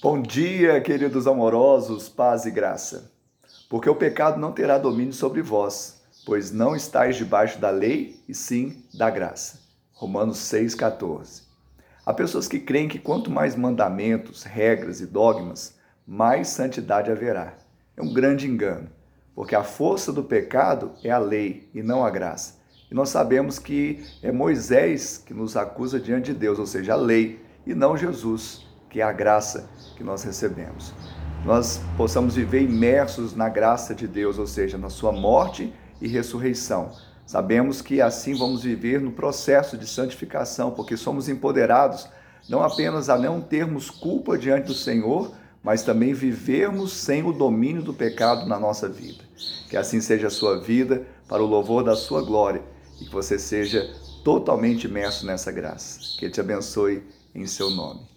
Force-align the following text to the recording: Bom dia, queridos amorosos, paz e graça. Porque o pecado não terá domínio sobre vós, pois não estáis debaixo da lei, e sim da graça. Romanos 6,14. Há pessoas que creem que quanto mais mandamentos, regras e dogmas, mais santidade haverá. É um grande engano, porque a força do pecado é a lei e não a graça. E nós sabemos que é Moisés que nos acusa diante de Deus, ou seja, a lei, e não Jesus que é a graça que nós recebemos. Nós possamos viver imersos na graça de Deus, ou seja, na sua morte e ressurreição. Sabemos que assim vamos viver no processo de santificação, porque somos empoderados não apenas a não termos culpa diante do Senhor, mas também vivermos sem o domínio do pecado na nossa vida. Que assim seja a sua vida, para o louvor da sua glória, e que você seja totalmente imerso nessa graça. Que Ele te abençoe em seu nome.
Bom 0.00 0.20
dia, 0.20 0.80
queridos 0.80 1.26
amorosos, 1.26 2.08
paz 2.08 2.46
e 2.46 2.50
graça. 2.50 3.12
Porque 3.68 3.88
o 3.88 3.94
pecado 3.94 4.38
não 4.38 4.52
terá 4.52 4.78
domínio 4.78 5.12
sobre 5.12 5.42
vós, 5.42 6.02
pois 6.24 6.50
não 6.50 6.74
estáis 6.74 7.16
debaixo 7.16 7.58
da 7.60 7.70
lei, 7.70 8.20
e 8.28 8.34
sim 8.34 8.82
da 8.94 9.10
graça. 9.10 9.60
Romanos 9.92 10.38
6,14. 10.38 11.42
Há 12.04 12.14
pessoas 12.14 12.48
que 12.48 12.58
creem 12.58 12.88
que 12.88 12.98
quanto 12.98 13.30
mais 13.30 13.54
mandamentos, 13.54 14.42
regras 14.42 15.00
e 15.00 15.06
dogmas, 15.06 15.76
mais 16.06 16.48
santidade 16.48 17.10
haverá. 17.10 17.54
É 17.96 18.02
um 18.02 18.12
grande 18.12 18.48
engano, 18.48 18.88
porque 19.34 19.54
a 19.54 19.62
força 19.62 20.12
do 20.12 20.24
pecado 20.24 20.92
é 21.04 21.10
a 21.10 21.18
lei 21.18 21.68
e 21.72 21.82
não 21.82 22.04
a 22.04 22.10
graça. 22.10 22.54
E 22.90 22.94
nós 22.94 23.08
sabemos 23.08 23.58
que 23.58 24.04
é 24.22 24.32
Moisés 24.32 25.18
que 25.18 25.32
nos 25.32 25.56
acusa 25.56 26.00
diante 26.00 26.32
de 26.32 26.38
Deus, 26.38 26.58
ou 26.58 26.66
seja, 26.66 26.94
a 26.94 26.96
lei, 26.96 27.40
e 27.64 27.72
não 27.72 27.96
Jesus 27.96 28.71
que 28.92 29.00
é 29.00 29.02
a 29.02 29.10
graça 29.10 29.70
que 29.96 30.04
nós 30.04 30.22
recebemos. 30.22 30.92
Nós 31.46 31.80
possamos 31.96 32.34
viver 32.34 32.60
imersos 32.62 33.34
na 33.34 33.48
graça 33.48 33.94
de 33.94 34.06
Deus, 34.06 34.38
ou 34.38 34.46
seja, 34.46 34.76
na 34.76 34.90
sua 34.90 35.10
morte 35.10 35.72
e 35.98 36.06
ressurreição. 36.06 36.92
Sabemos 37.26 37.80
que 37.80 38.02
assim 38.02 38.34
vamos 38.34 38.62
viver 38.62 39.00
no 39.00 39.10
processo 39.10 39.78
de 39.78 39.88
santificação, 39.88 40.72
porque 40.72 40.94
somos 40.94 41.26
empoderados 41.30 42.06
não 42.48 42.62
apenas 42.62 43.08
a 43.08 43.16
não 43.16 43.40
termos 43.40 43.88
culpa 43.88 44.36
diante 44.36 44.66
do 44.66 44.74
Senhor, 44.74 45.32
mas 45.62 45.82
também 45.82 46.12
vivermos 46.12 46.92
sem 46.92 47.22
o 47.22 47.32
domínio 47.32 47.82
do 47.82 47.94
pecado 47.94 48.46
na 48.46 48.58
nossa 48.58 48.88
vida. 48.88 49.24
Que 49.70 49.76
assim 49.76 50.02
seja 50.02 50.26
a 50.26 50.30
sua 50.30 50.60
vida, 50.60 51.06
para 51.26 51.42
o 51.42 51.46
louvor 51.46 51.82
da 51.82 51.96
sua 51.96 52.20
glória, 52.20 52.60
e 53.00 53.06
que 53.06 53.12
você 53.12 53.38
seja 53.38 53.88
totalmente 54.22 54.86
imerso 54.86 55.24
nessa 55.24 55.50
graça. 55.50 55.98
Que 56.18 56.26
Ele 56.26 56.32
te 56.34 56.40
abençoe 56.40 57.02
em 57.34 57.46
seu 57.46 57.70
nome. 57.70 58.11